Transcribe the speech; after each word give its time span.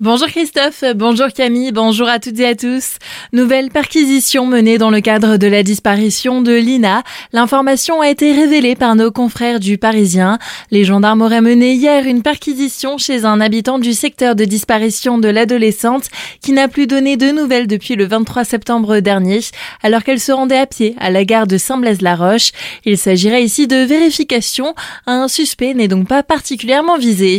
Bonjour 0.00 0.28
Christophe, 0.28 0.82
bonjour 0.96 1.26
Camille, 1.28 1.72
bonjour 1.72 2.08
à 2.08 2.18
toutes 2.18 2.40
et 2.40 2.46
à 2.46 2.54
tous. 2.54 2.96
Nouvelle 3.34 3.68
perquisition 3.68 4.46
menée 4.46 4.78
dans 4.78 4.88
le 4.88 5.02
cadre 5.02 5.36
de 5.36 5.46
la 5.46 5.62
disparition 5.62 6.40
de 6.40 6.54
Lina. 6.54 7.02
L'information 7.34 8.00
a 8.00 8.08
été 8.08 8.32
révélée 8.32 8.76
par 8.76 8.96
nos 8.96 9.10
confrères 9.10 9.60
du 9.60 9.76
Parisien. 9.76 10.38
Les 10.70 10.86
gendarmes 10.86 11.20
auraient 11.20 11.42
mené 11.42 11.74
hier 11.74 12.06
une 12.06 12.22
perquisition 12.22 12.96
chez 12.96 13.26
un 13.26 13.42
habitant 13.42 13.78
du 13.78 13.92
secteur 13.92 14.34
de 14.34 14.46
disparition 14.46 15.18
de 15.18 15.28
l'adolescente 15.28 16.08
qui 16.40 16.52
n'a 16.52 16.68
plus 16.68 16.86
donné 16.86 17.18
de 17.18 17.30
nouvelles 17.30 17.66
depuis 17.66 17.94
le 17.94 18.06
23 18.06 18.44
septembre 18.44 19.00
dernier 19.00 19.40
alors 19.82 20.02
qu'elle 20.02 20.18
se 20.18 20.32
rendait 20.32 20.56
à 20.56 20.66
pied 20.66 20.96
à 20.98 21.10
la 21.10 21.26
gare 21.26 21.46
de 21.46 21.58
Saint-Blaise-la-Roche. 21.58 22.52
Il 22.86 22.96
s'agirait 22.96 23.44
ici 23.44 23.66
de 23.66 23.84
vérification. 23.84 24.74
Un 25.06 25.28
suspect 25.28 25.74
n'est 25.74 25.88
donc 25.88 26.08
pas 26.08 26.22
particulièrement 26.22 26.96
visé. 26.96 27.36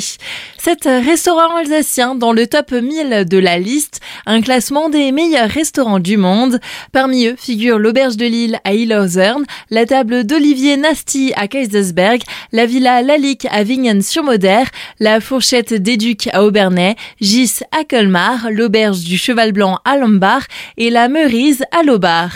Cet 0.63 0.83
restaurant 0.83 1.55
alsacien 1.55 2.13
dans 2.13 2.33
le 2.33 2.45
top 2.45 2.71
1000 2.71 3.25
de 3.27 3.37
la 3.39 3.57
liste, 3.57 3.99
un 4.27 4.41
classement 4.41 4.89
des 4.89 5.11
meilleurs 5.11 5.49
restaurants 5.49 5.97
du 5.97 6.17
monde. 6.17 6.59
Parmi 6.91 7.25
eux 7.25 7.35
figurent 7.35 7.79
l'auberge 7.79 8.15
de 8.15 8.27
Lille 8.27 8.59
à 8.63 8.75
Illorzern, 8.75 9.43
la 9.71 9.87
table 9.87 10.23
d'Olivier 10.23 10.77
Nasty 10.77 11.33
à 11.35 11.47
Kaisersberg, 11.47 12.21
la 12.51 12.67
villa 12.67 13.01
Lalique 13.01 13.47
à 13.49 13.63
Vignen-sur-Moder, 13.63 14.65
la 14.99 15.19
fourchette 15.19 15.73
d'Éduc 15.73 16.29
à 16.31 16.43
Aubernais, 16.43 16.95
Gis 17.19 17.61
à 17.71 17.83
Colmar, 17.83 18.51
l'auberge 18.51 18.99
du 18.99 19.17
Cheval 19.17 19.53
Blanc 19.53 19.79
à 19.83 19.97
Lombard 19.97 20.43
et 20.77 20.91
la 20.91 21.09
Meurise 21.09 21.63
à 21.71 21.81
Lobar. 21.81 22.29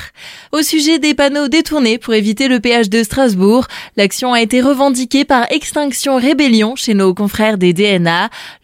Au 0.51 0.63
sujet 0.63 0.97
des 0.97 1.13
panneaux 1.13 1.47
détournés 1.47 1.99
pour 1.99 2.15
éviter 2.15 2.47
le 2.47 2.59
péage 2.59 2.89
de 2.89 3.03
Strasbourg, 3.03 3.67
l'action 3.97 4.33
a 4.33 4.41
été 4.41 4.61
revendiquée 4.61 5.25
par 5.25 5.45
Extinction 5.51 6.15
Rébellion 6.15 6.75
chez 6.75 6.95
nos 6.95 7.13
confrères 7.13 7.59
des 7.59 7.73
DNA. 7.73 8.14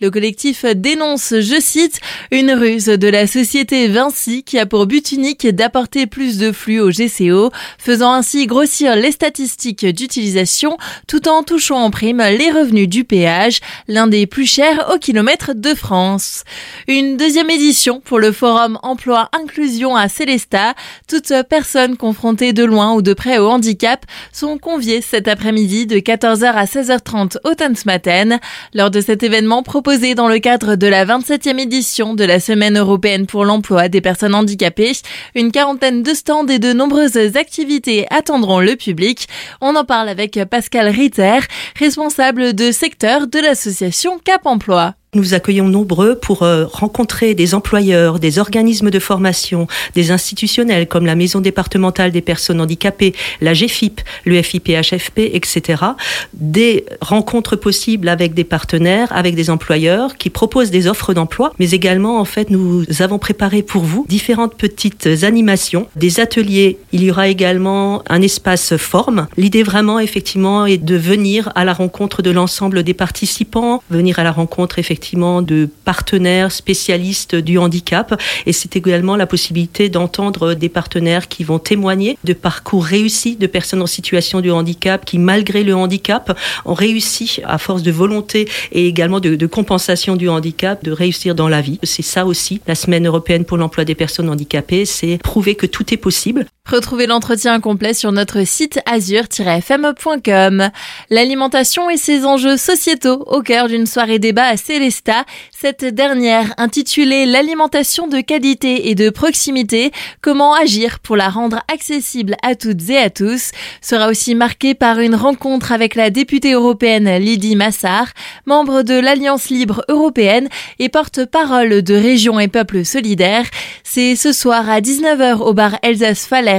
Le 0.02 0.10
collectif 0.10 0.66
dénonce 0.66 1.34
je 1.40 1.60
cite, 1.60 2.00
une 2.32 2.52
ruse 2.52 2.86
de 2.86 3.08
la 3.08 3.28
société 3.28 3.88
Vinci 3.88 4.44
qui 4.44 4.58
a 4.60 4.66
pour 4.66 4.86
but 4.86 5.12
unique 5.12 5.48
d'apporter 5.48 6.08
plus 6.08 6.38
de 6.38 6.52
flux 6.52 6.80
au 6.80 6.90
GCO, 6.90 7.52
faisant 7.78 8.14
ainsi 8.14 8.48
grossir 8.48 8.96
les 8.96 9.12
statistiques 9.12 9.86
d'utilisation 9.86 10.78
tout 11.08 11.28
en 11.28 11.44
touchant 11.44 11.84
en 11.84 11.92
prime 11.92 12.22
les 12.22 12.52
revenus 12.52 12.88
du 12.88 13.04
péage, 13.04 13.60
l'un 13.88 14.08
des 14.08 14.28
plus 14.28 14.46
chers 14.46 14.92
au 14.94 14.98
kilomètre 14.98 15.52
de 15.56 15.74
France. 15.74 16.44
Une 16.88 17.18
deuxième 17.18 17.50
édition 17.50 18.00
pour 18.00 18.20
le 18.20 18.32
forum 18.32 18.80
emploi 18.84 19.30
inclusion 19.34 19.96
à 19.96 20.08
Célesta. 20.10 20.74
Toutes 21.08 21.34
personnes 21.50 21.98
confrontées 21.98 22.54
de 22.54 22.64
loin 22.64 22.94
ou 22.94 23.02
de 23.02 23.14
près 23.14 23.38
au 23.38 23.50
handicap 23.50 24.06
sont 24.32 24.58
conviées 24.58 25.02
cet 25.02 25.28
après-midi 25.28 25.88
de 25.88 25.98
14h 25.98 26.46
à 26.46 26.66
16h30 26.66 27.38
au 27.44 27.54
Tanzmatten. 27.56 28.40
Lors 28.74 28.92
de 28.92 29.02
cet 29.02 29.24
événement 29.24 29.41
proposé 29.64 30.16
dans 30.16 30.28
le 30.28 30.40
cadre 30.40 30.76
de 30.76 30.88
la 30.88 31.06
27 31.06 31.32
septième 31.32 31.60
édition 31.60 32.14
de 32.14 32.24
la 32.24 32.40
Semaine 32.40 32.78
européenne 32.78 33.26
pour 33.26 33.46
l'emploi 33.46 33.88
des 33.90 34.02
personnes 34.02 34.36
handicapées. 34.36 34.92
Une 35.34 35.52
quarantaine 35.52 36.04
de 36.04 36.14
stands 36.14 36.46
et 36.48 36.60
de 36.60 36.72
nombreuses 36.72 37.18
activités 37.36 38.06
attendront 38.12 38.60
le 38.60 38.76
public. 38.76 39.28
On 39.60 39.76
en 39.76 39.86
parle 39.86 40.10
avec 40.10 40.40
Pascal 40.50 40.88
Ritter, 40.90 41.40
responsable 41.80 42.54
de 42.54 42.72
secteur 42.72 43.28
de 43.28 43.40
l'association 43.40 44.20
Cap 44.20 44.46
Emploi. 44.46 44.94
Nous 45.14 45.34
accueillons 45.34 45.68
nombreux 45.68 46.16
pour 46.16 46.44
euh, 46.44 46.64
rencontrer 46.66 47.36
des 47.36 47.54
employeurs, 47.54 48.18
des 48.18 48.40
organismes 48.40 48.90
de 48.90 48.98
formation, 48.98 49.68
des 49.94 50.12
institutionnels 50.12 50.88
comme 50.88 51.06
la 51.06 51.16
Maison 51.16 51.42
départementale 51.42 52.12
des 52.12 52.22
personnes 52.22 52.62
handicapées, 52.62 53.14
la 53.42 53.52
GFIP, 53.52 54.00
le 54.24 54.42
FIPHFP, 54.42 55.20
etc. 55.34 55.84
Des 56.32 56.86
rencontres 57.02 57.58
possibles 57.58 58.08
avec 58.08 58.34
des 58.34 58.46
partenaires, 58.46 59.10
avec 59.12 59.36
des 59.36 59.50
employeurs 59.50 60.16
qui 60.16 60.30
proposent 60.30 60.72
des 60.72 60.88
offres 60.88 61.14
d'emploi, 61.14 61.52
mais 61.60 61.72
également, 61.72 62.18
en 62.18 62.26
fait, 62.26 62.50
nous 62.50 62.86
avons 63.00 63.20
préparé 63.20 63.64
pour 63.64 63.84
vous 63.84 64.06
différentes 64.08 64.56
petites 64.56 65.10
animations, 65.24 65.88
des 65.98 66.22
ateliers. 66.22 66.78
Il 66.94 67.04
y 67.04 67.12
aura 67.12 67.28
également 67.28 68.02
un 68.08 68.22
espace 68.22 68.78
forme. 68.78 69.28
L'idée 69.36 69.64
vraiment, 69.64 70.00
effectivement, 70.00 70.66
est 70.66 70.78
de 70.78 70.96
venir 70.96 71.52
à 71.56 71.66
la 71.66 71.74
rencontre 71.74 72.22
de 72.22 72.32
l'ensemble 72.32 72.84
des 72.84 72.94
participants, 72.94 73.84
venir 73.90 74.18
à 74.18 74.24
la 74.24 74.32
rencontre, 74.32 74.80
effectivement, 74.80 75.01
de 75.02 75.68
partenaires 75.84 76.52
spécialistes 76.52 77.36
du 77.36 77.58
handicap 77.58 78.22
et 78.46 78.54
c'est 78.54 78.76
également 78.76 79.16
la 79.16 79.26
possibilité 79.26 79.90
d'entendre 79.90 80.54
des 80.54 80.70
partenaires 80.70 81.28
qui 81.28 81.44
vont 81.44 81.60
témoigner 81.60 82.18
de 82.24 82.34
parcours 82.34 82.86
réussis 82.86 83.36
de 83.36 83.48
personnes 83.48 83.82
en 83.82 83.88
situation 83.88 84.42
de 84.42 84.52
handicap 84.52 85.04
qui 85.04 85.18
malgré 85.18 85.64
le 85.64 85.76
handicap 85.76 86.38
ont 86.66 86.76
réussi 86.76 87.40
à 87.46 87.58
force 87.58 87.82
de 87.82 87.92
volonté 87.92 88.48
et 88.72 88.88
également 88.88 89.20
de, 89.20 89.36
de 89.36 89.48
compensation 89.48 90.16
du 90.16 90.30
handicap 90.30 90.84
de 90.84 90.92
réussir 90.92 91.34
dans 91.34 91.50
la 91.50 91.62
vie. 91.62 91.80
C'est 91.84 92.04
ça 92.04 92.26
aussi 92.26 92.62
la 92.68 92.76
semaine 92.76 93.08
européenne 93.08 93.44
pour 93.44 93.58
l'emploi 93.58 93.86
des 93.86 93.96
personnes 93.96 94.30
handicapées, 94.30 94.86
c'est 94.86 95.18
prouver 95.18 95.56
que 95.56 95.66
tout 95.66 95.94
est 95.94 95.98
possible. 95.98 96.46
Retrouvez 96.70 97.08
l'entretien 97.08 97.60
complet 97.60 97.94
sur 97.94 98.14
notre 98.14 98.46
site 98.46 98.80
azur-fm.com. 98.86 100.70
L'alimentation 101.10 101.90
et 101.90 101.98
ses 101.98 102.24
enjeux 102.24 102.56
sociétaux 102.56 103.26
au 103.28 103.42
cœur 103.42 103.68
d'une 103.68 103.88
soirée 103.88 104.20
débat 104.20 104.46
à 104.46 104.56
Célesta. 104.58 105.26
Cette 105.52 105.84
dernière, 105.84 106.54
intitulée 106.58 107.26
L'alimentation 107.26 108.08
de 108.08 108.22
qualité 108.22 108.90
et 108.90 108.96
de 108.96 109.10
proximité, 109.10 109.92
comment 110.22 110.54
agir 110.54 111.00
pour 111.00 111.18
la 111.18 111.30
rendre 111.30 111.62
accessible 111.68 112.38
à 112.42 112.56
toutes 112.56 112.90
et 112.90 112.98
à 112.98 113.10
tous, 113.10 113.52
sera 113.82 114.08
aussi 114.08 114.34
marquée 114.34 114.74
par 114.74 115.00
une 115.00 115.16
rencontre 115.16 115.74
avec 115.74 115.96
la 115.96 116.10
députée 116.10 116.54
européenne 116.54 117.18
Lydie 117.18 117.58
Massard, 117.58 118.08
membre 118.46 118.84
de 118.84 118.98
l'Alliance 118.98 119.50
libre 119.50 119.84
européenne 119.90 120.48
et 120.80 120.88
porte-parole 120.90 121.82
de 121.82 121.96
Régions 121.96 122.40
et 122.40 122.48
Peuples 122.48 122.86
solidaires. 122.86 123.46
C'est 123.84 124.16
ce 124.16 124.32
soir 124.32 124.70
à 124.70 124.80
19h 124.80 125.40
au 125.40 125.54
bar 125.54 125.78
Elsace 125.82 126.28
Faller 126.28 126.51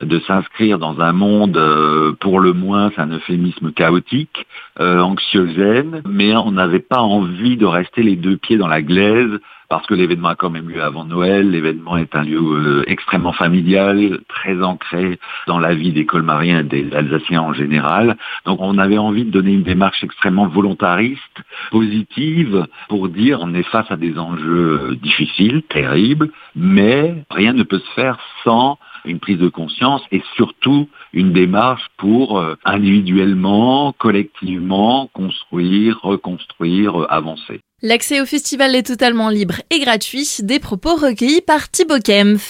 de 0.00 0.18
s'inscrire 0.26 0.78
dans 0.78 1.00
un 1.00 1.12
monde 1.12 1.56
euh, 1.56 2.12
pour 2.18 2.40
le 2.40 2.52
moins, 2.52 2.90
c'est 2.94 3.02
un 3.02 3.10
euphémisme 3.10 3.72
chaotique, 3.72 4.46
euh, 4.80 5.00
anxiogène, 5.00 6.02
mais 6.08 6.34
on 6.34 6.50
n'avait 6.50 6.80
pas 6.80 7.00
envie 7.00 7.56
de 7.56 7.66
rester 7.66 8.02
les 8.02 8.16
deux 8.16 8.36
pieds 8.36 8.56
dans 8.56 8.68
la 8.68 8.82
glaise 8.82 9.38
parce 9.68 9.86
que 9.86 9.94
l'événement 9.94 10.28
a 10.28 10.34
quand 10.34 10.50
même 10.50 10.68
lieu 10.68 10.82
avant 10.82 11.04
Noël. 11.04 11.50
L'événement 11.50 11.96
est 11.96 12.14
un 12.14 12.22
lieu 12.22 12.40
euh, 12.40 12.84
extrêmement 12.86 13.32
familial, 13.32 14.20
très 14.28 14.62
ancré 14.62 15.18
dans 15.46 15.58
la 15.58 15.74
vie 15.74 15.92
des 15.92 16.06
colmariens 16.06 16.60
et 16.60 16.62
des 16.62 16.94
Alsaciens 16.94 17.42
en 17.42 17.52
général. 17.52 18.16
Donc 18.44 18.60
on 18.60 18.78
avait 18.78 18.98
envie 18.98 19.24
de 19.24 19.30
donner 19.30 19.52
une 19.52 19.62
démarche 19.62 20.02
extrêmement 20.02 20.46
volontariste, 20.46 21.42
positive, 21.70 22.66
pour 22.88 23.08
dire 23.08 23.40
on 23.42 23.54
est 23.54 23.62
face 23.62 23.90
à 23.90 23.96
des 23.96 24.18
enjeux 24.18 24.90
euh, 24.90 24.96
difficiles, 24.96 25.62
terribles, 25.68 26.30
mais 26.54 27.14
rien 27.30 27.52
ne 27.52 27.62
peut 27.62 27.78
se 27.78 27.90
faire 27.94 28.18
sans 28.44 28.78
une 29.06 29.20
prise 29.20 29.38
de 29.38 29.48
conscience 29.48 30.02
et 30.12 30.22
surtout 30.36 30.88
une 31.12 31.32
démarche 31.32 31.86
pour 31.96 32.38
euh, 32.38 32.54
individuellement, 32.64 33.94
collectivement 33.98 35.08
construire, 35.12 36.00
reconstruire, 36.02 37.06
avancer. 37.08 37.60
L'accès 37.82 38.20
au 38.22 38.26
festival 38.26 38.74
est 38.74 38.86
totalement 38.86 39.28
libre 39.28 39.56
et 39.70 39.80
gratuit, 39.80 40.26
des 40.40 40.58
propos 40.58 40.96
recueillis 40.96 41.42
par 41.42 41.70
Thibaut 41.70 42.00
Kempf. 42.02 42.44